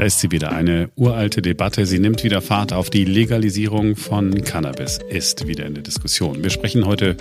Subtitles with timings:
[0.00, 1.84] Da ist sie wieder, eine uralte Debatte.
[1.84, 2.88] Sie nimmt wieder Fahrt auf.
[2.88, 6.42] Die Legalisierung von Cannabis ist wieder in der Diskussion.
[6.42, 7.18] Wir sprechen heute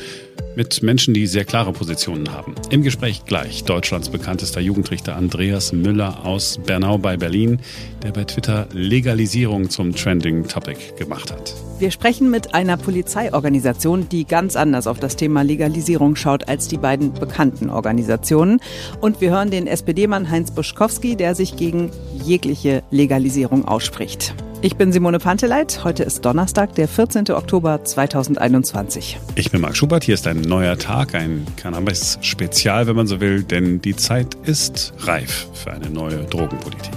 [0.55, 2.55] mit Menschen, die sehr klare Positionen haben.
[2.69, 7.59] Im Gespräch gleich Deutschlands bekanntester Jugendrichter Andreas Müller aus Bernau bei Berlin,
[8.01, 11.53] der bei Twitter Legalisierung zum Trending Topic gemacht hat.
[11.79, 16.77] Wir sprechen mit einer Polizeiorganisation, die ganz anders auf das Thema Legalisierung schaut als die
[16.77, 18.59] beiden bekannten Organisationen.
[18.99, 21.91] Und wir hören den SPD-Mann Heinz Buschkowski, der sich gegen
[22.25, 24.33] jegliche mögliche Legalisierung ausspricht.
[24.61, 25.83] Ich bin Simone Panteleit.
[25.83, 27.31] Heute ist Donnerstag, der 14.
[27.31, 29.17] Oktober 2021.
[29.35, 30.03] Ich bin Marc Schubert.
[30.03, 34.93] Hier ist ein neuer Tag, ein Cannabis-Spezial, wenn man so will, denn die Zeit ist
[34.99, 36.93] reif für eine neue Drogenpolitik.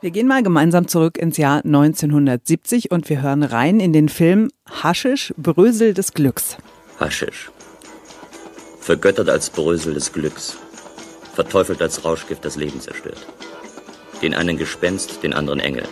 [0.00, 4.50] Wir gehen mal gemeinsam zurück ins Jahr 1970 und wir hören rein in den Film
[4.70, 6.58] Haschisch, Brösel des Glücks.
[7.00, 7.50] Haschisch.
[8.80, 10.58] Vergöttert als Brösel des Glücks.
[11.34, 13.26] Verteufelt als Rauschgift das Leben zerstört
[14.22, 15.86] den einen Gespenst, den anderen Engel.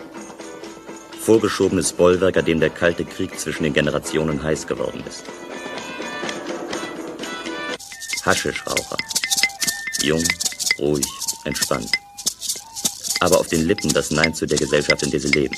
[1.20, 5.24] Vorgeschobenes Bollwerk, an dem der kalte Krieg zwischen den Generationen heiß geworden ist.
[8.24, 8.96] Haschischraucher.
[10.02, 10.24] Jung,
[10.78, 11.06] ruhig,
[11.44, 11.90] entspannt.
[13.20, 15.56] Aber auf den Lippen das Nein zu der Gesellschaft, in der sie leben.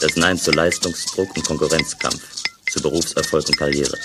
[0.00, 2.22] Das Nein zu Leistungsdruck und Konkurrenzkampf,
[2.70, 3.98] zu Berufserfolg und Karriere.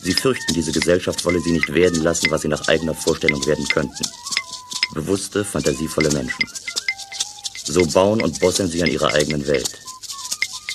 [0.00, 3.66] Sie fürchten, diese Gesellschaft wolle sie nicht werden lassen, was sie nach eigener Vorstellung werden
[3.68, 4.04] könnten
[4.94, 6.48] bewusste, fantasievolle Menschen.
[7.64, 9.70] So bauen und bosseln sie an ihrer eigenen Welt.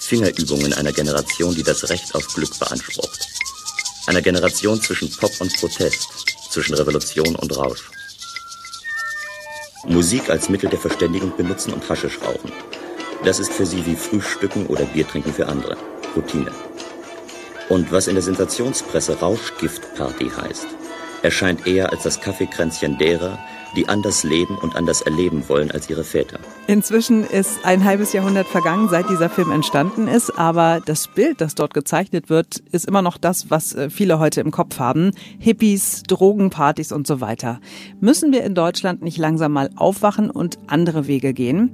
[0.01, 3.27] Fingerübungen einer Generation, die das Recht auf Glück beansprucht.
[4.07, 6.07] Einer Generation zwischen Pop und Protest,
[6.49, 7.89] zwischen Revolution und Rausch.
[9.85, 12.51] Musik als Mittel der Verständigung benutzen und Haschisch rauchen.
[13.23, 15.77] Das ist für sie wie Frühstücken oder Biertrinken für andere.
[16.15, 16.51] Routine.
[17.69, 20.67] Und was in der Sensationspresse Rauschgiftparty heißt,
[21.21, 23.37] erscheint eher als das Kaffeekränzchen derer,
[23.75, 26.39] die anders leben und anders erleben wollen als ihre Väter.
[26.67, 31.55] Inzwischen ist ein halbes Jahrhundert vergangen, seit dieser Film entstanden ist, aber das Bild, das
[31.55, 35.11] dort gezeichnet wird, ist immer noch das, was äh, viele heute im Kopf haben.
[35.39, 37.59] Hippies, Drogenpartys und so weiter.
[37.99, 41.71] Müssen wir in Deutschland nicht langsam mal aufwachen und andere Wege gehen?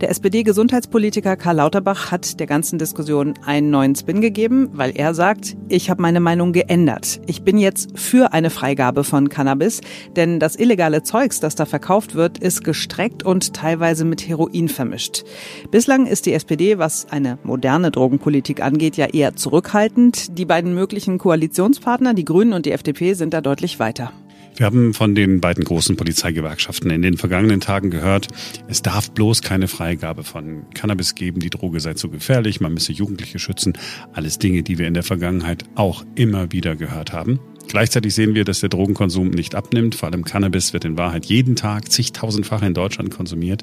[0.00, 5.56] Der SPD-Gesundheitspolitiker Karl Lauterbach hat der ganzen Diskussion einen neuen Spin gegeben, weil er sagt,
[5.68, 7.20] ich habe meine Meinung geändert.
[7.26, 9.80] Ich bin jetzt für eine Freigabe von Cannabis,
[10.16, 15.24] denn das illegale Zeugs das da verkauft wird, ist gestreckt und teilweise mit Heroin vermischt.
[15.70, 20.38] Bislang ist die SPD, was eine moderne Drogenpolitik angeht, ja eher zurückhaltend.
[20.38, 24.12] Die beiden möglichen Koalitionspartner, die Grünen und die FDP, sind da deutlich weiter.
[24.58, 28.26] Wir haben von den beiden großen Polizeigewerkschaften in den vergangenen Tagen gehört,
[28.66, 32.90] es darf bloß keine Freigabe von Cannabis geben, die Droge sei zu gefährlich, man müsse
[32.90, 33.78] Jugendliche schützen.
[34.12, 37.38] Alles Dinge, die wir in der Vergangenheit auch immer wieder gehört haben.
[37.68, 39.94] Gleichzeitig sehen wir, dass der Drogenkonsum nicht abnimmt.
[39.94, 43.62] Vor allem Cannabis wird in Wahrheit jeden Tag zigtausendfach in Deutschland konsumiert.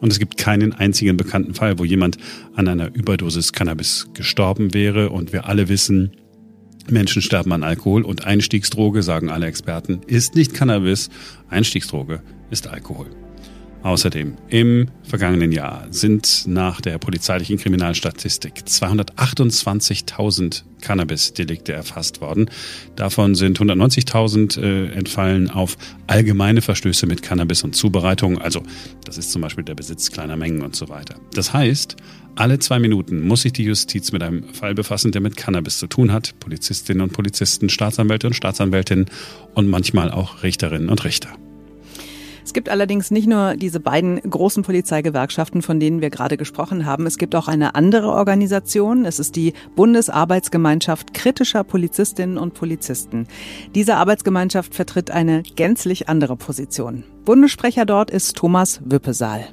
[0.00, 2.18] Und es gibt keinen einzigen bekannten Fall, wo jemand
[2.54, 5.10] an einer Überdosis Cannabis gestorben wäre.
[5.10, 6.12] Und wir alle wissen,
[6.90, 11.10] Menschen sterben an Alkohol und Einstiegsdroge, sagen alle Experten, ist nicht Cannabis.
[11.48, 13.06] Einstiegsdroge ist Alkohol.
[13.82, 22.50] Außerdem, im vergangenen Jahr sind nach der polizeilichen Kriminalstatistik 228.000 Cannabis-Delikte erfasst worden.
[22.94, 28.38] Davon sind 190.000 äh, entfallen auf allgemeine Verstöße mit Cannabis und Zubereitung.
[28.38, 28.62] Also,
[29.04, 31.14] das ist zum Beispiel der Besitz kleiner Mengen und so weiter.
[31.32, 31.96] Das heißt,
[32.36, 35.86] alle zwei Minuten muss sich die Justiz mit einem Fall befassen, der mit Cannabis zu
[35.86, 36.38] tun hat.
[36.40, 39.06] Polizistinnen und Polizisten, Staatsanwälte und Staatsanwältinnen
[39.54, 41.30] und manchmal auch Richterinnen und Richter.
[42.50, 47.06] Es gibt allerdings nicht nur diese beiden großen Polizeigewerkschaften, von denen wir gerade gesprochen haben.
[47.06, 49.04] Es gibt auch eine andere Organisation.
[49.04, 53.28] Es ist die Bundesarbeitsgemeinschaft kritischer Polizistinnen und Polizisten.
[53.74, 57.04] Diese Arbeitsgemeinschaft vertritt eine gänzlich andere Position.
[57.24, 59.46] Bundessprecher dort ist Thomas Wippesaal.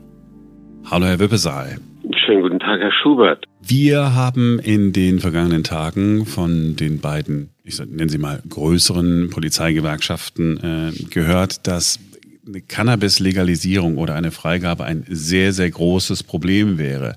[0.90, 1.80] Hallo, Herr Wippesaal.
[2.16, 3.46] Schönen guten Tag, Herr Schubert.
[3.62, 10.58] Wir haben in den vergangenen Tagen von den beiden, ich nenne sie mal, größeren Polizeigewerkschaften
[10.58, 12.00] äh, gehört, dass
[12.48, 17.16] eine Cannabis-Legalisierung oder eine Freigabe ein sehr, sehr großes Problem wäre.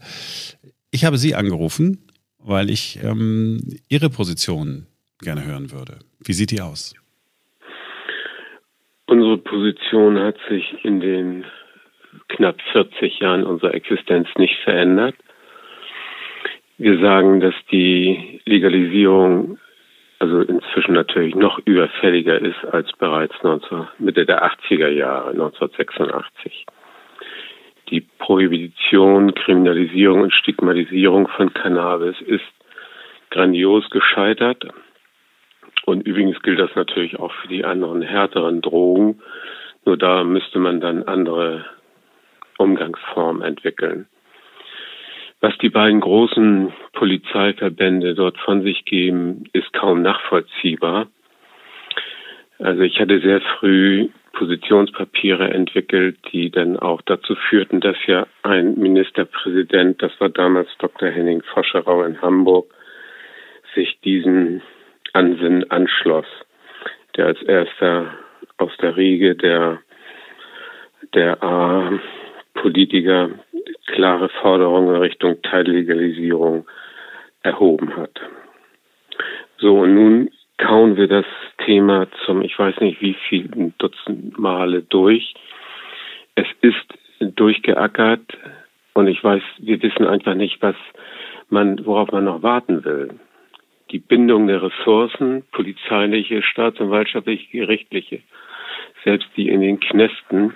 [0.91, 1.99] Ich habe Sie angerufen,
[2.39, 4.87] weil ich ähm, Ihre Position
[5.21, 5.99] gerne hören würde.
[6.19, 6.95] Wie sieht die aus?
[9.07, 11.45] Unsere Position hat sich in den
[12.31, 15.15] knapp 40 Jahren unserer Existenz nicht verändert.
[16.79, 19.59] Wir sagen, dass die Legalisierung
[20.21, 26.67] also inzwischen natürlich noch überfälliger ist als bereits 19, Mitte der 80er Jahre, 1986.
[27.89, 32.45] Die Prohibition, Kriminalisierung und Stigmatisierung von Cannabis ist
[33.31, 34.69] grandios gescheitert.
[35.87, 39.23] Und übrigens gilt das natürlich auch für die anderen härteren Drogen.
[39.87, 41.65] Nur da müsste man dann andere
[42.61, 44.07] Umgangsform entwickeln.
[45.41, 51.07] Was die beiden großen Polizeiverbände dort von sich geben, ist kaum nachvollziehbar.
[52.59, 58.79] Also ich hatte sehr früh Positionspapiere entwickelt, die dann auch dazu führten, dass ja ein
[58.79, 61.09] Ministerpräsident, das war damals Dr.
[61.09, 62.73] Henning Foscherau in Hamburg,
[63.75, 64.63] sich diesen
[65.15, 66.27] Ansinnen anschloss,
[67.17, 68.15] der als erster
[68.59, 69.81] aus der Riege der,
[71.15, 71.43] der
[72.61, 73.31] A-Politiker
[73.87, 76.67] klare Forderungen in Richtung Teillegalisierung
[77.43, 78.21] erhoben hat.
[79.59, 81.25] So, und nun kauen wir das
[81.65, 85.35] Thema zum, ich weiß nicht wie vielen Dutzend Male durch.
[86.35, 86.77] Es ist
[87.21, 88.37] durchgeackert
[88.95, 90.77] und ich weiß, wir wissen einfach nicht, was
[91.49, 93.11] man, worauf man noch warten will.
[93.91, 98.21] Die Bindung der Ressourcen, polizeiliche, staatsanwaltschaftliche, gerichtliche,
[99.05, 100.53] selbst die in den Knästen,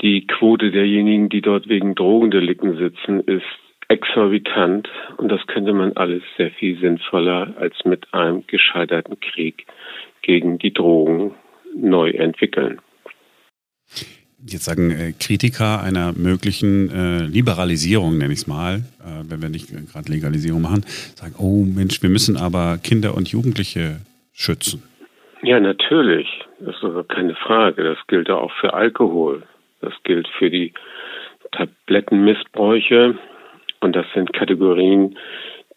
[0.00, 3.44] die Quote derjenigen, die dort wegen Drogendelikten sitzen, ist
[3.88, 9.66] exorbitant und das könnte man alles sehr viel sinnvoller als mit einem gescheiterten Krieg
[10.22, 11.34] gegen die Drogen
[11.74, 12.80] neu entwickeln.
[14.46, 19.48] Jetzt sagen äh, Kritiker einer möglichen äh, Liberalisierung, nenne ich es mal, äh, wenn wir
[19.48, 20.84] nicht gerade Legalisierung machen,
[21.16, 24.00] sagen, oh Mensch, wir müssen aber Kinder und Jugendliche
[24.32, 24.82] schützen.
[25.42, 26.28] Ja, natürlich.
[26.60, 27.82] Das ist aber keine Frage.
[27.82, 29.42] Das gilt auch für Alkohol.
[29.80, 30.72] Das gilt für die
[31.52, 33.18] Tablettenmissbräuche.
[33.80, 35.18] Und das sind Kategorien,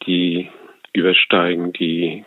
[0.05, 0.49] die
[0.93, 2.25] übersteigen die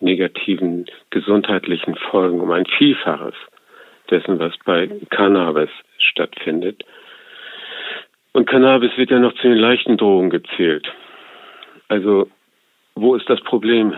[0.00, 3.34] negativen gesundheitlichen Folgen um ein Vielfaches
[4.10, 6.84] dessen, was bei Cannabis stattfindet.
[8.32, 10.90] Und Cannabis wird ja noch zu den leichten Drogen gezählt.
[11.88, 12.28] Also,
[12.94, 13.94] wo ist das Problem?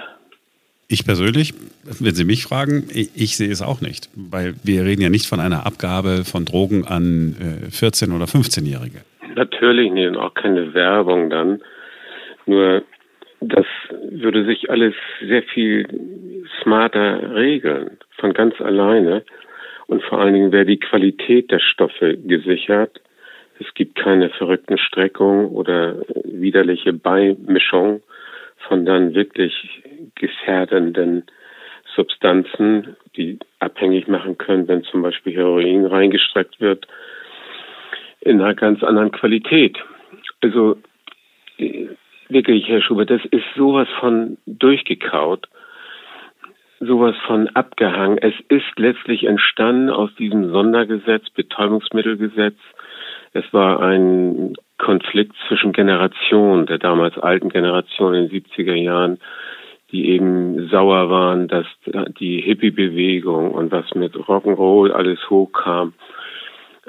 [0.92, 1.54] Ich persönlich,
[1.84, 5.26] wenn Sie mich fragen, ich, ich, sehe es auch nicht, weil wir reden ja nicht
[5.26, 8.98] von einer Abgabe von Drogen an äh, 14- oder 15-Jährige.
[9.34, 11.62] Natürlich nicht und auch keine Werbung dann.
[12.44, 12.82] Nur
[13.40, 13.64] das
[14.10, 14.92] würde sich alles
[15.26, 15.88] sehr viel
[16.62, 19.24] smarter regeln, von ganz alleine.
[19.86, 23.00] Und vor allen Dingen wäre die Qualität der Stoffe gesichert.
[23.60, 28.02] Es gibt keine verrückten Streckungen oder widerliche Beimischung
[28.68, 29.82] von dann wirklich
[30.14, 31.24] gefährdenden
[31.94, 36.86] Substanzen, die abhängig machen können, wenn zum Beispiel Heroin reingestreckt wird,
[38.20, 39.78] in einer ganz anderen Qualität.
[40.40, 40.76] Also
[42.28, 45.48] wirklich, Herr Schubert, das ist sowas von durchgekaut,
[46.80, 48.18] sowas von abgehangen.
[48.18, 52.56] Es ist letztlich entstanden aus diesem Sondergesetz, Betäubungsmittelgesetz.
[53.34, 59.20] Es war ein Konflikt zwischen Generationen, der damals alten Generation in den 70er Jahren,
[59.92, 61.66] die eben sauer waren, dass
[62.18, 65.92] die Hippie-Bewegung und was mit Rock'n'Roll alles hochkam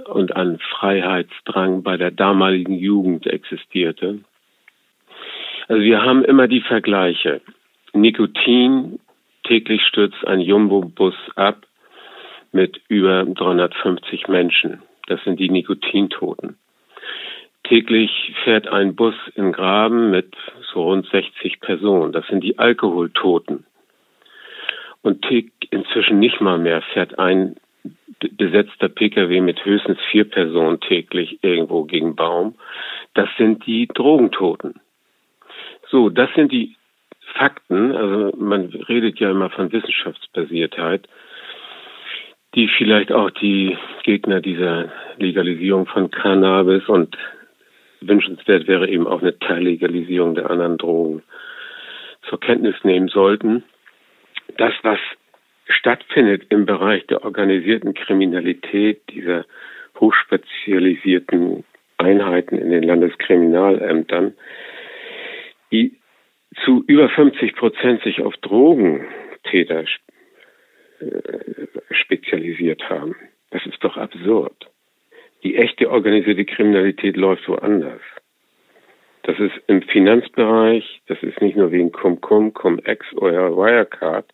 [0.06, 4.22] und an Freiheitsdrang bei der damaligen Jugend existierte.
[5.68, 7.42] Also wir haben immer die Vergleiche.
[7.94, 9.00] Nikotin,
[9.44, 11.68] täglich stürzt ein Jumbo-Bus ab
[12.52, 14.82] mit über 350 Menschen.
[15.06, 16.58] Das sind die Nikotintoten.
[17.64, 20.36] Täglich fährt ein Bus in Graben mit
[20.74, 22.12] so rund 60 Personen.
[22.12, 23.66] Das sind die Alkoholtoten.
[25.02, 25.26] Und
[25.70, 27.56] inzwischen nicht mal mehr fährt ein
[28.20, 32.56] besetzter Pkw mit höchstens vier Personen täglich irgendwo gegen Baum.
[33.14, 34.76] Das sind die Drogentoten.
[35.90, 36.76] So, das sind die
[37.34, 37.96] Fakten.
[37.96, 41.08] Also man redet ja immer von Wissenschaftsbasiertheit,
[42.56, 47.18] die vielleicht auch die Gegner dieser Legalisierung von Cannabis und
[48.08, 51.24] wünschenswert wäre eben auch eine Teillegalisierung der anderen Drogen
[52.30, 53.64] zur Kenntnis nehmen sollten.
[54.58, 55.00] Das, was
[55.68, 59.46] stattfindet im Bereich der organisierten Kriminalität, dieser
[60.00, 61.64] hochspezialisierten
[61.98, 64.34] Einheiten in den Landeskriminalämtern,
[65.72, 65.98] die
[66.64, 69.86] zu über 50 Prozent sich auf Drogentäter
[71.00, 71.06] äh,
[71.92, 73.16] spezialisiert haben.
[73.52, 74.70] Das ist doch absurd.
[75.44, 78.02] Die echte organisierte Kriminalität läuft woanders.
[79.24, 84.26] Das ist im Finanzbereich, das ist nicht nur wegen Cum-Cum, Cum-Ex oder Wirecard,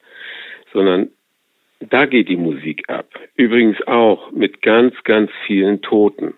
[0.74, 1.10] sondern
[1.80, 3.08] da geht die Musik ab.
[3.36, 6.34] Übrigens auch mit ganz, ganz vielen Toten.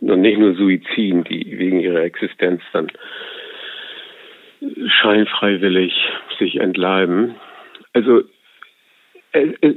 [0.00, 2.90] Und nicht nur Suiziden, die wegen ihrer Existenz dann
[4.86, 5.94] scheinfreiwillig
[6.38, 7.36] sich entleiben.
[7.92, 8.22] Also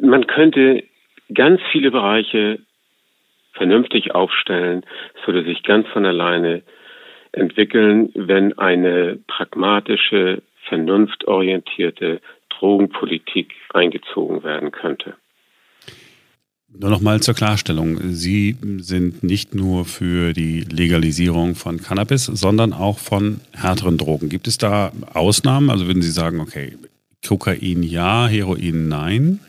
[0.02, 0.84] man könnte
[1.34, 2.60] ganz viele Bereiche
[3.58, 4.86] vernünftig aufstellen,
[5.20, 6.64] es würde sich ganz von alleine
[7.32, 15.16] entwickeln, wenn eine pragmatische, vernunftorientierte Drogenpolitik eingezogen werden könnte.
[16.80, 17.98] Nur noch mal zur Klarstellung.
[18.12, 24.30] Sie sind nicht nur für die Legalisierung von Cannabis, sondern auch von härteren Drogen.
[24.30, 25.70] Gibt es da Ausnahmen?
[25.70, 26.74] Also würden Sie sagen, okay,
[27.26, 29.40] Kokain ja, Heroin nein?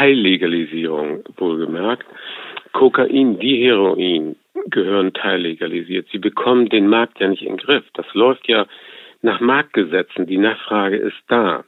[0.00, 2.06] Teillegalisierung, wohlgemerkt.
[2.72, 4.34] Kokain wie Heroin
[4.70, 6.08] gehören teillegalisiert.
[6.10, 7.84] Sie bekommen den Markt ja nicht in den Griff.
[7.92, 8.66] Das läuft ja
[9.20, 10.26] nach Marktgesetzen.
[10.26, 11.64] Die Nachfrage ist da.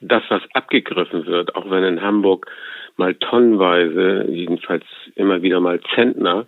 [0.00, 2.46] Das, was abgegriffen wird, auch wenn in Hamburg
[2.96, 4.84] mal tonnenweise, jedenfalls
[5.14, 6.46] immer wieder mal Zentner,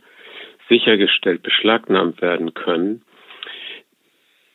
[0.71, 3.03] sichergestellt beschlagnahmt werden können,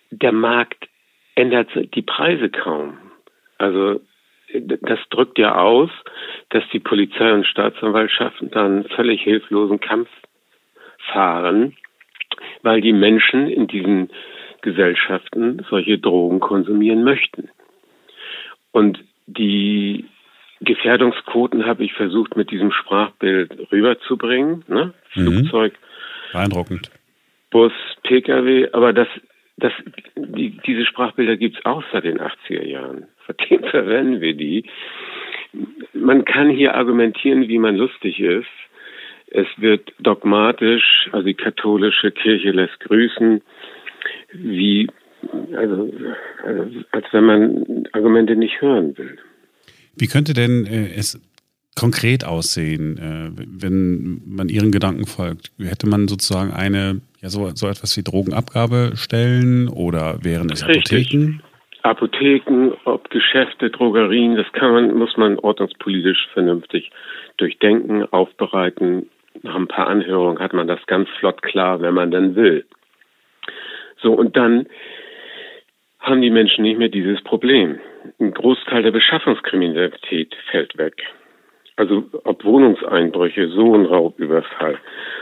[0.10, 0.90] der Markt
[1.36, 2.98] ändert die Preise kaum.
[3.60, 4.02] Also
[4.54, 5.90] das drückt ja aus,
[6.50, 10.10] dass die Polizei und Staatsanwaltschaften dann völlig hilflosen Kampf
[11.12, 11.76] fahren,
[12.62, 14.10] weil die Menschen in diesen
[14.62, 17.50] Gesellschaften solche Drogen konsumieren möchten.
[18.72, 20.06] Und die
[20.62, 24.64] Gefährdungsquoten habe ich versucht mit diesem Sprachbild rüberzubringen.
[24.68, 24.94] Ne?
[25.16, 25.22] Mhm.
[25.22, 25.74] Flugzeug.
[26.32, 26.92] Beeindruckend.
[27.50, 29.08] Bus, Pkw, aber das,
[29.58, 29.74] das,
[30.16, 33.08] die, diese Sprachbilder gibt es auch seit den 80er Jahren.
[33.28, 34.66] Seitdem verwenden wir die.
[35.94, 38.48] Man kann hier argumentieren, wie man lustig ist.
[39.28, 43.42] Es wird dogmatisch, also die katholische Kirche lässt grüßen,
[44.34, 44.90] wie,
[45.56, 45.92] also,
[46.44, 49.18] also als wenn man Argumente nicht hören will.
[49.96, 51.20] Wie könnte denn äh, es
[51.76, 55.52] konkret aussehen, äh, wenn man Ihren Gedanken folgt?
[55.60, 61.08] Hätte man sozusagen eine, ja, so, so etwas wie Drogenabgabestellen oder wären es Richtig.
[61.08, 61.42] Apotheken?
[61.84, 66.92] Apotheken, ob Geschäfte, Drogerien, das kann man, muss man ordnungspolitisch vernünftig
[67.38, 69.10] durchdenken, aufbereiten,
[69.44, 72.66] nach ein paar Anhörungen hat man das ganz flott klar, wenn man dann will.
[74.02, 74.68] So, und dann
[76.00, 77.80] haben die Menschen nicht mehr dieses Problem.
[78.20, 81.04] Ein Großteil der Beschaffungskriminalität fällt weg.
[81.76, 84.78] Also ob Wohnungseinbrüche, so ein Raubüberfall.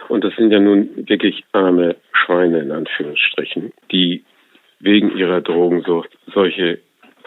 [0.07, 4.23] Und das sind ja nun wirklich arme Schweine in Anführungsstrichen, die
[4.79, 6.79] wegen ihrer Drogensucht solche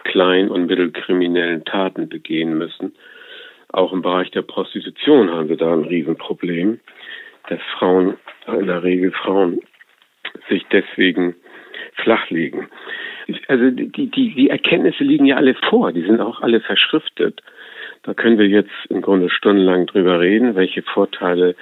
[0.05, 2.95] klein- und mittelkriminellen Taten begehen müssen.
[3.69, 6.81] Auch im Bereich der Prostitution haben wir da ein Riesenproblem,
[7.49, 8.17] dass Frauen,
[8.47, 9.61] in der Regel Frauen,
[10.49, 11.35] sich deswegen
[12.03, 12.69] flachlegen.
[13.49, 17.43] Also die, die, die Erkenntnisse liegen ja alle vor, die sind auch alle verschriftet.
[18.03, 21.55] Da können wir jetzt im Grunde stundenlang drüber reden, welche Vorteile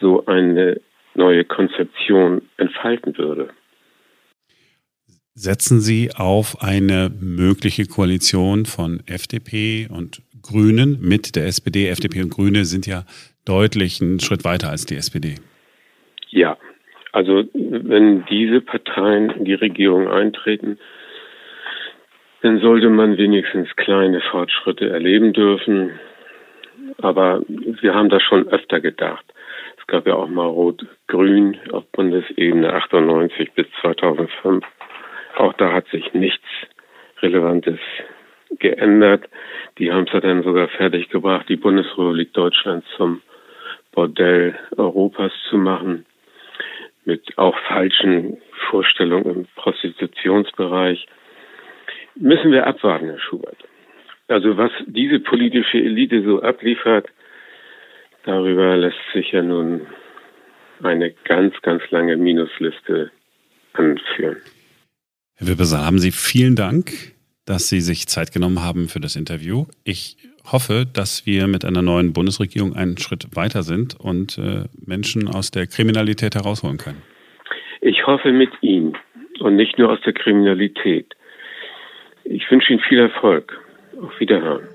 [0.00, 0.80] so eine
[1.14, 3.50] neue Konzeption entfalten würde.
[5.38, 11.88] Setzen Sie auf eine mögliche Koalition von FDP und Grünen mit der SPD?
[11.90, 13.04] FDP und Grüne sind ja
[13.44, 15.34] deutlich einen Schritt weiter als die SPD.
[16.30, 16.56] Ja,
[17.12, 20.78] also wenn diese Parteien in die Regierung eintreten,
[22.40, 25.90] dann sollte man wenigstens kleine Fortschritte erleben dürfen.
[26.96, 29.26] Aber wir haben das schon öfter gedacht.
[29.78, 34.64] Es gab ja auch mal Rot-Grün auf Bundesebene 98 bis 2005.
[35.36, 36.44] Auch da hat sich nichts
[37.20, 37.78] Relevantes
[38.58, 39.28] geändert.
[39.78, 43.20] Die haben es ja dann sogar fertiggebracht, die Bundesrepublik Deutschland zum
[43.92, 46.06] Bordell Europas zu machen,
[47.04, 48.38] mit auch falschen
[48.70, 51.06] Vorstellungen im Prostitutionsbereich.
[52.14, 53.58] Müssen wir abwarten, Herr Schubert.
[54.28, 57.08] Also was diese politische Elite so abliefert,
[58.24, 59.86] darüber lässt sich ja nun
[60.82, 63.10] eine ganz, ganz lange Minusliste
[63.74, 64.38] anführen.
[65.38, 66.92] Herr Wippeser, haben Sie vielen Dank,
[67.44, 69.66] dass Sie sich Zeit genommen haben für das Interview.
[69.84, 70.16] Ich
[70.50, 75.50] hoffe, dass wir mit einer neuen Bundesregierung einen Schritt weiter sind und äh, Menschen aus
[75.50, 77.02] der Kriminalität herausholen können.
[77.82, 78.96] Ich hoffe mit Ihnen
[79.40, 81.14] und nicht nur aus der Kriminalität.
[82.24, 83.60] Ich wünsche Ihnen viel Erfolg.
[84.00, 84.66] Auf Wiederhören.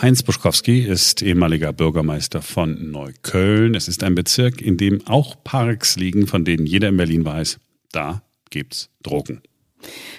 [0.00, 3.74] Heinz Buschkowski ist ehemaliger Bürgermeister von Neukölln.
[3.74, 7.58] Es ist ein Bezirk, in dem auch Parks liegen, von denen jeder in Berlin weiß,
[7.92, 9.40] da gibt's Drogen.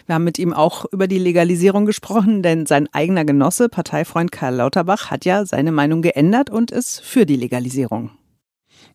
[0.07, 4.55] Wir haben mit ihm auch über die Legalisierung gesprochen, denn sein eigener Genosse, Parteifreund Karl
[4.55, 8.09] Lauterbach, hat ja seine Meinung geändert und ist für die Legalisierung.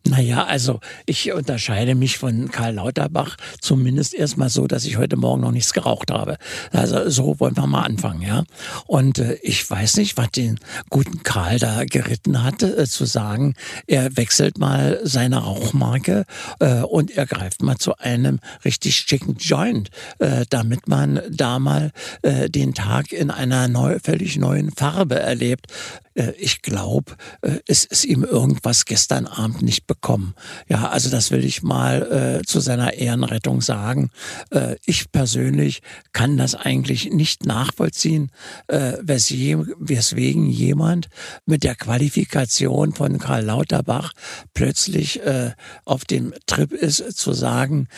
[0.09, 5.43] Naja, also ich unterscheide mich von Karl Lauterbach zumindest erstmal so, dass ich heute Morgen
[5.43, 6.39] noch nichts geraucht habe.
[6.73, 8.43] Also so wollen wir mal anfangen, ja.
[8.87, 10.59] Und äh, ich weiß nicht, was den
[10.91, 13.55] guten Karl da geritten hatte, äh, zu sagen,
[13.87, 16.25] er wechselt mal seine Rauchmarke
[16.59, 21.93] äh, und er greift mal zu einem richtig schicken Joint, äh, damit man da mal
[22.23, 25.67] äh, den Tag in einer neu, völlig neuen Farbe erlebt.
[26.15, 30.35] Äh, ich glaube, äh, es ist ihm irgendwas gestern Abend nicht bekommen.
[30.69, 34.11] Ja, also das will ich mal äh, zu seiner Ehrenrettung sagen.
[34.51, 35.81] Äh, ich persönlich
[36.13, 38.31] kann das eigentlich nicht nachvollziehen,
[38.69, 41.09] äh, weswegen jemand
[41.47, 44.13] mit der Qualifikation von Karl Lauterbach
[44.55, 45.53] plötzlich äh,
[45.85, 47.89] auf dem Trip ist, zu sagen,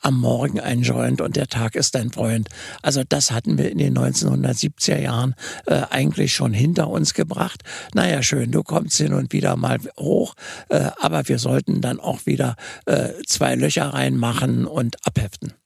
[0.00, 2.48] am Morgen ein Joint und der Tag ist dein Freund.
[2.82, 5.34] Also das hatten wir in den 1970er Jahren
[5.66, 7.49] eigentlich schon hinter uns gebracht.
[7.94, 10.34] Naja, schön, du kommst hin und wieder mal hoch,
[10.68, 15.59] äh, aber wir sollten dann auch wieder äh, zwei Löcher reinmachen und abheften.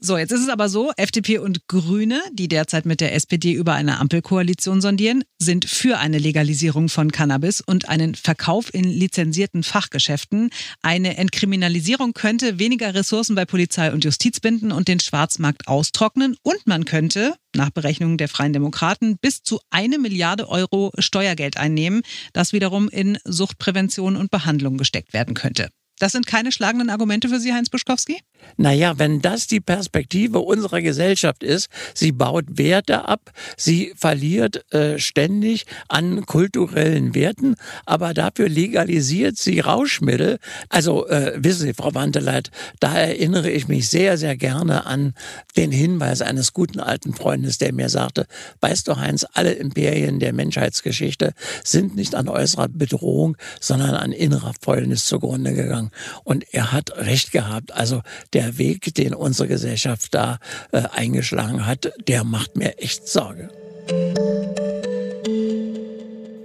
[0.00, 3.74] So, jetzt ist es aber so, FDP und Grüne, die derzeit mit der SPD über
[3.74, 10.50] eine Ampelkoalition sondieren, sind für eine Legalisierung von Cannabis und einen Verkauf in lizenzierten Fachgeschäften.
[10.82, 16.36] Eine Entkriminalisierung könnte weniger Ressourcen bei Polizei und Justiz binden und den Schwarzmarkt austrocknen.
[16.42, 22.02] Und man könnte, nach Berechnungen der Freien Demokraten, bis zu eine Milliarde Euro Steuergeld einnehmen,
[22.32, 25.70] das wiederum in Suchtprävention und Behandlung gesteckt werden könnte.
[25.98, 28.20] Das sind keine schlagenden Argumente für Sie, Heinz Buschkowski?
[28.56, 34.98] Naja, wenn das die Perspektive unserer Gesellschaft ist, sie baut Werte ab, sie verliert äh,
[34.98, 37.54] ständig an kulturellen Werten,
[37.86, 40.38] aber dafür legalisiert sie Rauschmittel.
[40.68, 45.14] Also äh, wissen Sie, Frau Wandeleit, da erinnere ich mich sehr, sehr gerne an
[45.56, 48.26] den Hinweis eines guten alten Freundes, der mir sagte,
[48.60, 51.32] weißt du Heinz, alle Imperien der Menschheitsgeschichte
[51.64, 55.90] sind nicht an äußerer Bedrohung, sondern an innerer Fäulnis zugrunde gegangen.
[56.24, 57.72] Und er hat recht gehabt.
[57.72, 60.38] Also der Weg, den unsere Gesellschaft da
[60.72, 63.50] äh, eingeschlagen hat, der macht mir echt Sorge.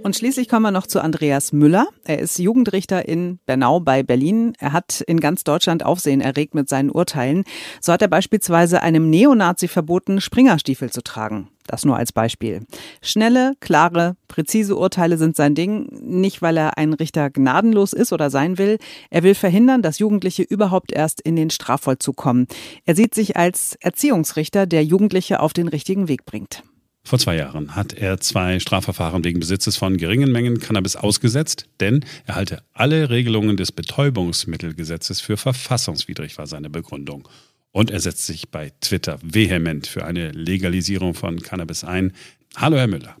[0.04, 1.86] Und schließlich kommen wir noch zu Andreas Müller.
[2.04, 4.52] Er ist Jugendrichter in Bernau bei Berlin.
[4.58, 7.44] Er hat in ganz Deutschland Aufsehen erregt mit seinen Urteilen.
[7.80, 11.48] So hat er beispielsweise einem Neonazi verboten, Springerstiefel zu tragen.
[11.66, 12.66] Das nur als Beispiel.
[13.00, 18.28] Schnelle, klare, präzise Urteile sind sein Ding, nicht weil er ein Richter gnadenlos ist oder
[18.28, 18.76] sein will.
[19.08, 22.46] Er will verhindern, dass Jugendliche überhaupt erst in den Strafvollzug kommen.
[22.84, 26.62] Er sieht sich als Erziehungsrichter, der Jugendliche auf den richtigen Weg bringt.
[27.06, 32.02] Vor zwei Jahren hat er zwei Strafverfahren wegen Besitzes von geringen Mengen Cannabis ausgesetzt, denn
[32.24, 37.28] er halte alle Regelungen des Betäubungsmittelgesetzes für verfassungswidrig, war seine Begründung.
[37.72, 42.12] Und er setzt sich bei Twitter vehement für eine Legalisierung von Cannabis ein.
[42.56, 43.16] Hallo, Herr Müller.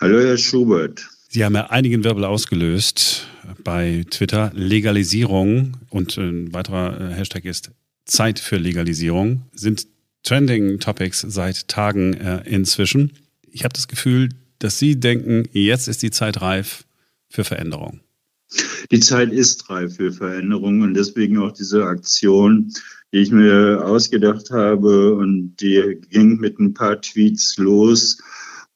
[0.00, 1.08] Hallo, Herr Schubert.
[1.28, 3.28] Sie haben ja einigen Wirbel ausgelöst
[3.62, 4.50] bei Twitter.
[4.54, 7.70] Legalisierung und ein weiterer Hashtag ist
[8.06, 9.86] Zeit für Legalisierung sind
[10.24, 13.12] Trending Topics seit Tagen äh, inzwischen.
[13.50, 16.84] Ich habe das Gefühl, dass Sie denken, jetzt ist die Zeit reif
[17.28, 18.00] für Veränderung.
[18.90, 22.72] Die Zeit ist reif für Veränderung und deswegen auch diese Aktion,
[23.12, 28.18] die ich mir ausgedacht habe und die ging mit ein paar Tweets los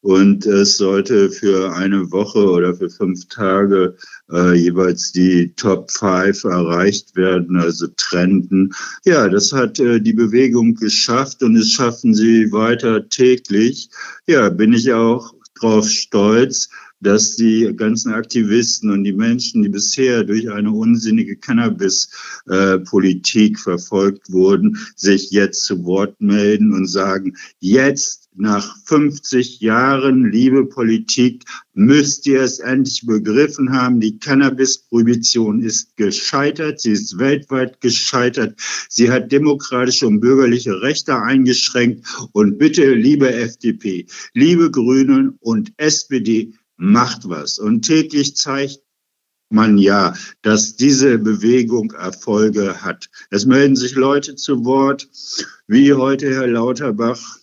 [0.00, 3.96] und es sollte für eine Woche oder für fünf Tage
[4.32, 8.72] äh, jeweils die Top 5 erreicht werden, also Trenden.
[9.04, 13.90] Ja, das hat äh, die Bewegung geschafft und es schaffen sie weiter täglich.
[14.26, 16.68] Ja, bin ich auch drauf stolz,
[17.00, 24.78] dass die ganzen Aktivisten und die Menschen, die bisher durch eine unsinnige Cannabis-Politik verfolgt wurden,
[24.96, 32.40] sich jetzt zu Wort melden und sagen, jetzt nach 50 Jahren, liebe Politik, müsst ihr
[32.40, 34.00] es endlich begriffen haben.
[34.00, 36.80] Die Cannabis-Prohibition ist gescheitert.
[36.80, 38.58] Sie ist weltweit gescheitert.
[38.88, 42.06] Sie hat demokratische und bürgerliche Rechte eingeschränkt.
[42.32, 47.59] Und bitte, liebe FDP, liebe Grünen und SPD, macht was.
[47.59, 48.81] Und täglich zeigt
[49.51, 53.11] man ja, dass diese Bewegung Erfolge hat.
[53.31, 55.09] Es melden sich Leute zu Wort,
[55.67, 57.38] wie heute Herr Lauterbach,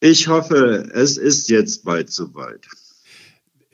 [0.00, 2.66] ich hoffe, es ist jetzt bald soweit.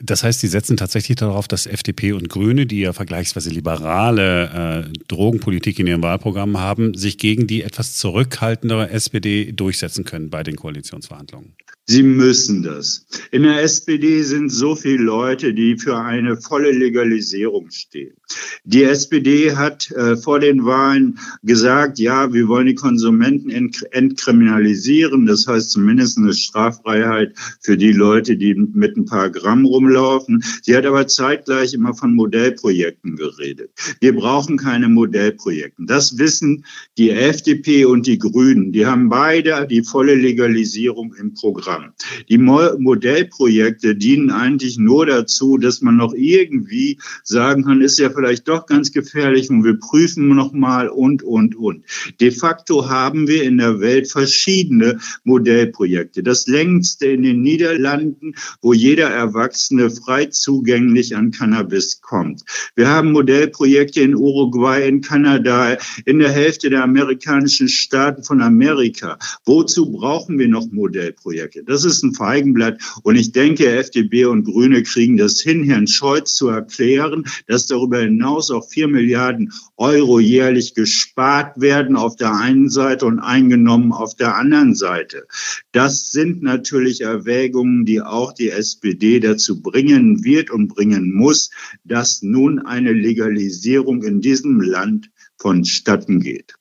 [0.05, 4.99] Das heißt, Sie setzen tatsächlich darauf, dass FDP und Grüne, die ja vergleichsweise liberale äh,
[5.07, 10.57] Drogenpolitik in ihrem Wahlprogramm haben, sich gegen die etwas zurückhaltendere SPD durchsetzen können bei den
[10.57, 11.55] Koalitionsverhandlungen.
[11.87, 13.07] Sie müssen das.
[13.33, 18.17] In der SPD sind so viele Leute, die für eine volle Legalisierung stehen.
[18.65, 25.27] Die SPD hat äh, vor den Wahlen gesagt, ja, wir wollen die Konsumenten ent entkriminalisieren.
[25.27, 30.45] Das heißt zumindest eine Straffreiheit für die Leute, die mit ein paar Gramm rumlaufen.
[30.63, 33.71] Sie hat aber zeitgleich immer von Modellprojekten geredet.
[34.01, 35.83] Wir brauchen keine Modellprojekte.
[35.87, 36.65] Das wissen
[36.99, 38.73] die FDP und die Grünen.
[38.73, 41.53] Die haben beide die volle Legalisierung im Programm.
[41.53, 41.93] Programm.
[42.29, 48.11] Die Mo Modellprojekte dienen eigentlich nur dazu, dass man noch irgendwie sagen kann, ist ja
[48.11, 51.85] vielleicht doch ganz gefährlich und wir prüfen nochmal und, und, und.
[52.21, 56.23] De facto haben wir in der Welt verschiedene Modellprojekte.
[56.23, 62.43] Das längste in den Niederlanden, wo jeder Erwachsene frei zugänglich an Cannabis kommt.
[62.75, 69.19] Wir haben Modellprojekte in Uruguay, in Kanada, in der Hälfte der amerikanischen Staaten von Amerika.
[69.45, 71.65] Wozu brauchen wir noch Modellprojekte?
[71.65, 76.35] Das ist ein Feigenblatt und ich denke, FDP und Grüne kriegen das hin, Herrn Scholz
[76.35, 82.69] zu erklären, dass darüber hinaus auch vier Milliarden Euro jährlich gespart werden auf der einen
[82.69, 85.27] Seite und eingenommen auf der anderen Seite.
[85.73, 91.51] Das sind natürlich Erwägungen, die auch die SPD dazu bringen wird und bringen muss,
[91.85, 96.55] dass nun eine Legalisierung in diesem Land vonstatten geht.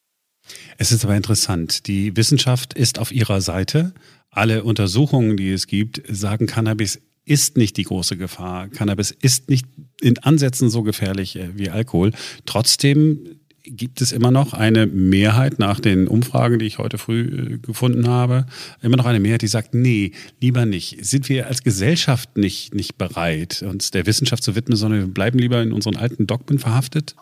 [0.78, 1.88] Es ist aber interessant.
[1.88, 3.94] Die Wissenschaft ist auf ihrer Seite.
[4.30, 8.68] Alle Untersuchungen, die es gibt, sagen, Cannabis ist nicht die große Gefahr.
[8.70, 9.66] Cannabis ist nicht
[10.02, 12.12] in Ansätzen so gefährlich äh, wie Alkohol.
[12.46, 13.20] Trotzdem
[13.64, 18.08] gibt es immer noch eine Mehrheit nach den Umfragen, die ich heute früh äh, gefunden
[18.08, 18.46] habe,
[18.82, 21.06] immer noch eine Mehrheit, die sagt, nee, lieber nicht.
[21.06, 25.40] Sind wir als Gesellschaft nicht, nicht bereit, uns der Wissenschaft zu widmen, sondern wir bleiben
[25.40, 27.16] lieber in unseren alten Dogmen verhaftet?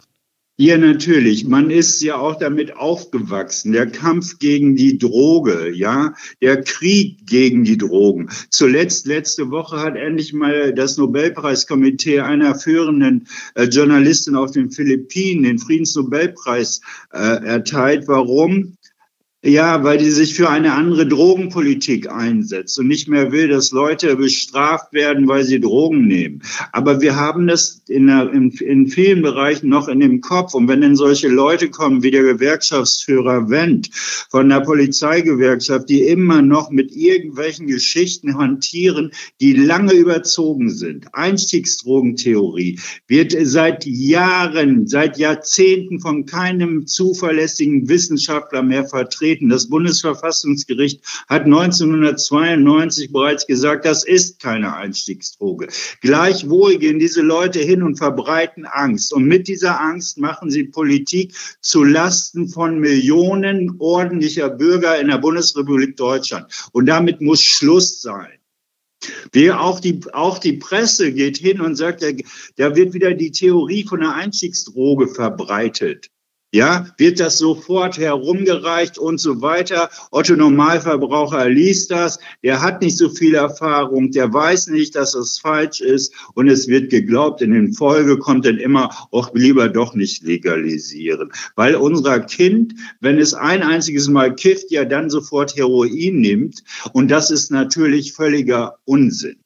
[0.62, 1.48] Ja, natürlich.
[1.48, 3.72] Man ist ja auch damit aufgewachsen.
[3.72, 8.30] Der Kampf gegen die Droge, ja, der Krieg gegen die Drogen.
[8.50, 15.43] Zuletzt, letzte Woche hat endlich mal das Nobelpreiskomitee einer führenden äh, Journalistin auf den Philippinen
[15.43, 16.82] den Friedensnobelpreis
[17.13, 18.10] äh, erteilt.
[18.10, 18.76] Warum?
[19.41, 24.17] Ja, weil die sich für eine andere Drogenpolitik einsetzt und nicht mehr will, dass Leute
[24.17, 26.41] bestraft werden, weil sie Drogen nehmen.
[26.73, 30.56] Aber wir haben das in, der, in, in vielen Bereichen noch in dem Kopf.
[30.56, 33.89] Und wenn dann solche Leute kommen wie der Gewerkschaftsführer Wendt
[34.30, 41.15] von der Polizeigewerkschaft, die immer noch mit irgendwelchen Geschichten hantieren, die lange überzogen sind.
[41.15, 49.50] Einstiegsdrogentheorie wird seit Jahren, seit Jahrzehnten von keinem zuverlässigen Wissenschaftler mehr vertreten vertreten.
[49.50, 55.68] Das Bundesverfassungsgericht hat 1992 bereits gesagt, das ist keine Einstiegsdroge.
[56.02, 59.13] Gleichwohl gehen diese Leute hin und verbreiten Angst.
[59.13, 65.18] Und mit dieser Angst machen sie Politik zu Lasten von Millionen ordentlicher Bürger in der
[65.18, 66.48] Bundesrepublik Deutschland.
[66.72, 68.30] Und damit muss Schluss sein.
[69.32, 72.04] Wie auch die, auch die Presse geht hin und sagt,
[72.58, 76.10] da wird wieder die Theorie von der Einstiegsdroge verbreitet.
[76.51, 79.91] Ja, wird das sofort herumgereicht und so weiter.
[80.09, 85.38] Otto Normalverbraucher liest das, der hat nicht so viel Erfahrung, der weiß nicht, dass es
[85.38, 87.43] falsch ist und es wird geglaubt.
[87.43, 91.31] In den Folge kommt dann immer, auch lieber doch nicht legalisieren.
[91.55, 97.12] Weil unser Kind, wenn es ein einziges Mal kifft, ja dann sofort Heroin nimmt und
[97.12, 99.38] das ist natürlich völliger Unsinn.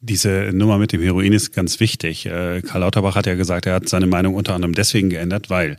[0.00, 2.24] Diese Nummer mit dem Heroin ist ganz wichtig.
[2.24, 5.76] Äh, Karl Lauterbach hat ja gesagt, er hat seine Meinung unter anderem deswegen geändert, weil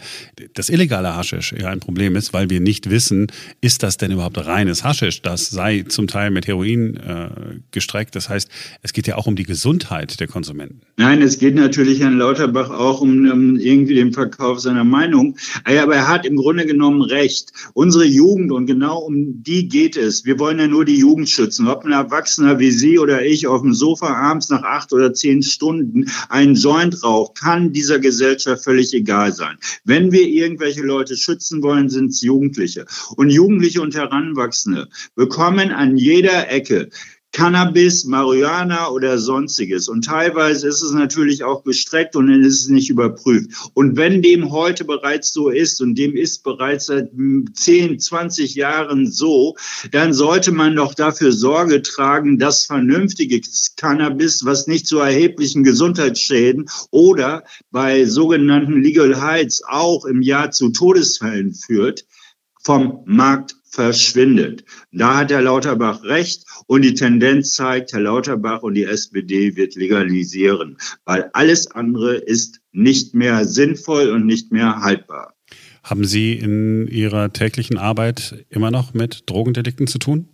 [0.55, 3.27] das illegale Haschisch ja ein Problem ist, weil wir nicht wissen,
[3.61, 5.21] ist das denn überhaupt reines Haschisch?
[5.21, 7.29] Das sei zum Teil mit Heroin äh,
[7.71, 8.13] gestreckt.
[8.13, 8.49] Das heißt,
[8.81, 10.81] es geht ja auch um die Gesundheit der Konsumenten.
[10.97, 15.37] Nein, es geht natürlich Herrn Lauterbach auch um, um irgendwie den Verkauf seiner Meinung.
[15.63, 17.53] Aber er hat im Grunde genommen recht.
[17.73, 20.25] Unsere Jugend und genau um die geht es.
[20.25, 21.69] Wir wollen ja nur die Jugend schützen.
[21.69, 25.43] Ob ein Erwachsener wie Sie oder ich auf dem Sofa abends nach acht oder zehn
[25.43, 29.57] Stunden einen Joint raucht, kann dieser Gesellschaft völlig egal sein.
[29.83, 32.85] Wenn wir irgendwelche Leute schützen wollen, sind es Jugendliche.
[33.15, 36.89] Und Jugendliche und Heranwachsende bekommen an jeder Ecke
[37.31, 39.87] Cannabis, Marihuana oder sonstiges.
[39.87, 43.51] Und teilweise ist es natürlich auch gestreckt und dann ist es nicht überprüft.
[43.73, 47.11] Und wenn dem heute bereits so ist und dem ist bereits seit
[47.53, 49.55] 10, 20 Jahren so,
[49.91, 56.69] dann sollte man doch dafür Sorge tragen, dass vernünftiges Cannabis, was nicht zu erheblichen Gesundheitsschäden
[56.89, 62.05] oder bei sogenannten Legal Heights auch im Jahr zu Todesfällen führt,
[62.61, 64.63] vom Markt verschwindet.
[64.91, 69.75] Da hat Herr Lauterbach recht und die Tendenz zeigt, Herr Lauterbach und die SPD wird
[69.75, 75.33] legalisieren, weil alles andere ist nicht mehr sinnvoll und nicht mehr haltbar.
[75.83, 80.27] Haben Sie in Ihrer täglichen Arbeit immer noch mit Drogendelikten zu tun?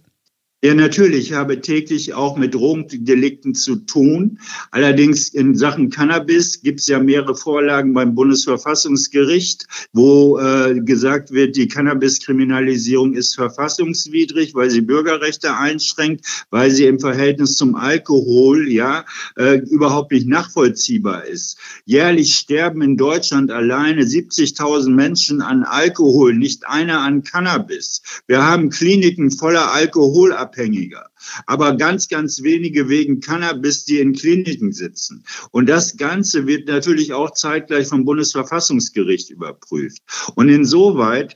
[0.63, 1.27] Ja, natürlich.
[1.27, 4.39] Ich habe täglich auch mit Drogendelikten zu tun.
[4.71, 11.55] Allerdings in Sachen Cannabis gibt es ja mehrere Vorlagen beim Bundesverfassungsgericht, wo äh, gesagt wird,
[11.55, 19.05] die Cannabiskriminalisierung ist verfassungswidrig, weil sie Bürgerrechte einschränkt, weil sie im Verhältnis zum Alkohol ja
[19.37, 21.59] äh, überhaupt nicht nachvollziehbar ist.
[21.83, 28.01] Jährlich sterben in Deutschland alleine 70.000 Menschen an Alkohol, nicht einer an Cannabis.
[28.25, 31.09] Wir haben Kliniken voller Alkohol Drogenabhängiger,
[31.45, 35.23] aber ganz, ganz wenige wegen Cannabis, die in Kliniken sitzen.
[35.51, 40.01] Und das Ganze wird natürlich auch zeitgleich vom Bundesverfassungsgericht überprüft.
[40.35, 41.35] Und insoweit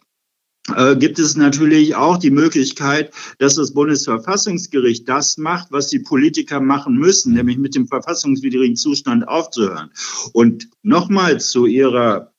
[0.75, 6.59] äh, gibt es natürlich auch die Möglichkeit, dass das Bundesverfassungsgericht das macht, was die Politiker
[6.59, 9.91] machen müssen, nämlich mit dem verfassungswidrigen Zustand aufzuhören.
[10.33, 12.33] Und nochmal zu Ihrer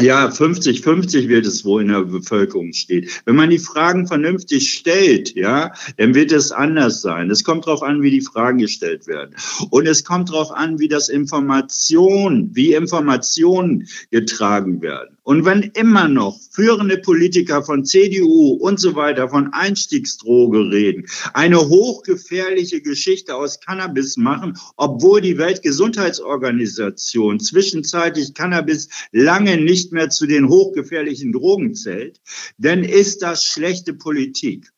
[0.00, 3.08] ja, 50-50 wird es wohl in der Bevölkerung stehen.
[3.26, 7.30] Wenn man die Fragen vernünftig stellt, ja, dann wird es anders sein.
[7.30, 9.36] Es kommt darauf an, wie die Fragen gestellt werden.
[9.70, 15.14] Und es kommt darauf an, wie das Information, wie Informationen getragen werden.
[15.24, 21.60] Und wenn immer noch führende Politiker von CDU und so weiter von Einstiegsdroge reden, eine
[21.60, 30.48] hochgefährliche Geschichte aus Cannabis machen, obwohl die Weltgesundheitsorganisation zwischenzeitlich Cannabis lange nicht mehr zu den
[30.48, 32.20] hochgefährlichen Drogen zählt,
[32.58, 34.70] dann ist das schlechte Politik.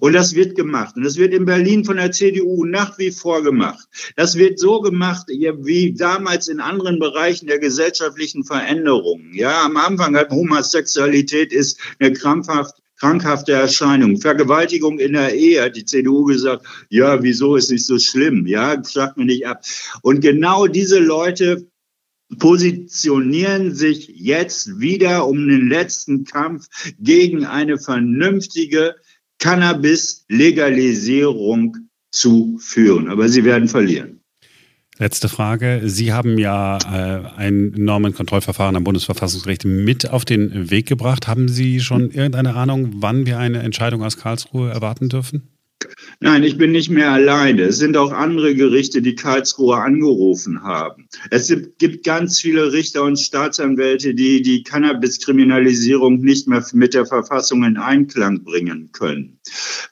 [0.00, 0.96] Und das wird gemacht.
[0.96, 3.86] Und das wird in Berlin von der CDU nach wie vor gemacht.
[4.16, 9.32] Das wird so gemacht, wie damals in anderen Bereichen der gesellschaftlichen Veränderungen.
[9.32, 14.20] Ja, am Anfang hat Homosexualität ist eine krampfhaft krankhafte Erscheinung.
[14.20, 18.46] Vergewaltigung in der Ehe hat die CDU gesagt, ja, wieso ist nicht so schlimm?
[18.46, 19.64] Ja, sagt mir nicht ab.
[20.02, 21.66] Und genau diese Leute
[22.38, 28.94] positionieren sich jetzt wieder um den letzten Kampf gegen eine vernünftige
[29.38, 31.76] Cannabis-Legalisierung
[32.10, 33.08] zu führen.
[33.08, 34.16] Aber sie werden verlieren.
[34.98, 35.80] Letzte Frage.
[35.84, 41.26] Sie haben ja äh, ein Normenkontrollverfahren am Bundesverfassungsgericht mit auf den Weg gebracht.
[41.26, 45.48] Haben Sie schon irgendeine Ahnung, wann wir eine Entscheidung aus Karlsruhe erwarten dürfen?
[46.22, 47.62] Nein, ich bin nicht mehr alleine.
[47.62, 51.08] Es sind auch andere Gerichte, die Karlsruhe angerufen haben.
[51.30, 57.64] Es gibt ganz viele Richter und Staatsanwälte, die die Cannabiskriminalisierung nicht mehr mit der Verfassung
[57.64, 59.40] in Einklang bringen können.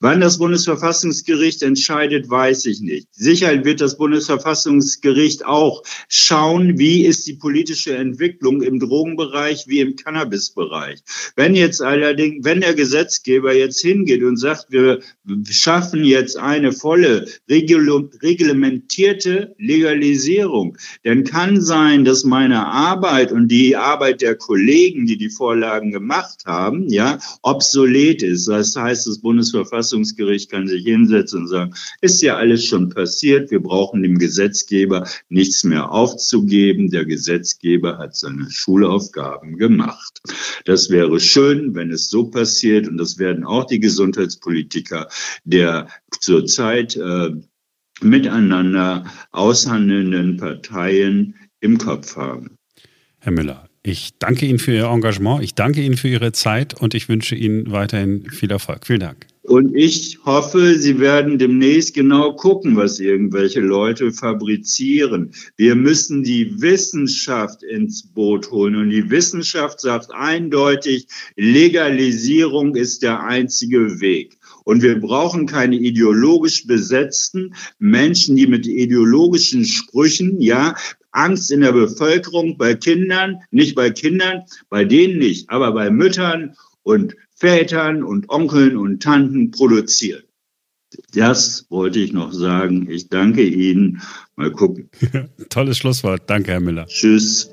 [0.01, 3.09] Wann das Bundesverfassungsgericht entscheidet, weiß ich nicht.
[3.13, 9.97] Sicher wird das Bundesverfassungsgericht auch schauen, wie ist die politische Entwicklung im Drogenbereich wie im
[9.97, 11.01] Cannabisbereich.
[11.37, 15.01] Wenn jetzt allerdings, wenn der Gesetzgeber jetzt hingeht und sagt, wir
[15.49, 24.21] schaffen jetzt eine volle reglementierte Legalisierung, dann kann sein, dass meine Arbeit und die Arbeit
[24.21, 28.49] der Kollegen, die die Vorlagen gemacht haben, ja, obsolet ist.
[28.49, 33.61] Das heißt, das Bundesverfassungsgericht kann sich hinsetzen und sagen, ist ja alles schon passiert, wir
[33.61, 36.91] brauchen dem Gesetzgeber nichts mehr aufzugeben.
[36.91, 40.21] Der Gesetzgeber hat seine Schulaufgaben gemacht.
[40.65, 45.09] Das wäre schön, wenn es so passiert und das werden auch die Gesundheitspolitiker
[45.45, 45.89] der
[46.21, 47.31] zurzeit äh,
[48.01, 52.57] miteinander aushandelnden Parteien im Kopf haben.
[53.21, 56.95] Herr Müller, ich danke Ihnen für Ihr Engagement, ich danke Ihnen für Ihre Zeit und
[56.95, 58.87] ich wünsche Ihnen weiterhin viel Erfolg.
[58.87, 59.27] Vielen Dank.
[59.49, 65.33] Und ich hoffe, Sie werden demnächst genau gucken, was irgendwelche Leute fabrizieren.
[65.57, 68.77] Wir müssen die Wissenschaft ins Boot holen.
[68.77, 74.38] Und die Wissenschaft sagt eindeutig, Legalisierung ist der einzige Weg.
[74.69, 80.77] Und wir brauchen keine ideologisch besetzten Menschen, die mit ideologischen Sprüchen, ja,
[81.11, 86.55] Angst in der Bevölkerung bei Kindern, nicht bei Kindern, bei denen nicht, aber bei Müttern
[86.83, 90.25] und Vätern und Onkeln und Tanten produzieren.
[91.15, 92.91] Das wollte ich noch sagen.
[92.91, 94.03] Ich danke Ihnen.
[94.37, 94.91] Mal gucken.
[95.49, 96.25] Tolles Schlusswort.
[96.27, 96.85] Danke, Herr Müller.
[96.89, 97.51] Tschüss.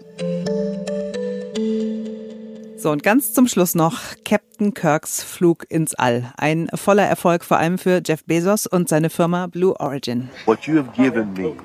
[2.86, 6.32] So, und ganz zum Schluss noch Captain Kirks Flug ins All.
[6.38, 10.30] Ein voller Erfolg vor allem für Jeff Bezos und seine Firma Blue Origin.
[10.46, 11.56] What you have given me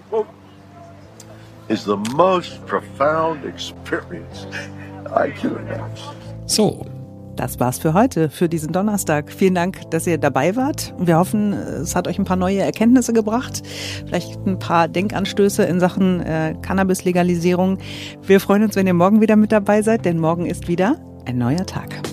[1.69, 4.47] is the most profound experience
[5.15, 6.17] I can imagine.
[6.47, 6.87] So,
[7.37, 9.31] das war's für heute, für diesen Donnerstag.
[9.31, 10.95] Vielen Dank, dass ihr dabei wart.
[10.99, 13.61] Wir hoffen, es hat euch ein paar neue Erkenntnisse gebracht,
[14.07, 17.77] vielleicht ein paar Denkanstöße in Sachen äh, Cannabis-Legalisierung.
[18.23, 21.39] Wir freuen uns, wenn ihr morgen wieder mit dabei seid, denn morgen ist wieder ein
[21.39, 22.10] neuer Tag.